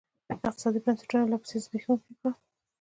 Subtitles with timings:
[0.33, 2.33] اقتصادي بنسټونه یې لاپسې زبېښونکي کړل.